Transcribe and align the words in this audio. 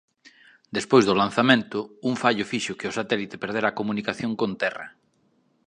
Despois 0.77 1.03
do 1.05 1.17
lanzamento 1.21 1.79
un 2.09 2.13
fallo 2.21 2.45
fixo 2.51 2.77
que 2.79 2.89
o 2.89 2.95
satélite 2.99 3.41
perdera 3.43 3.67
a 3.69 3.77
comunicación 3.79 4.31
con 4.39 4.51
terra. 4.61 4.87